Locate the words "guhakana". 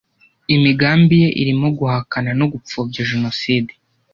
1.77-2.29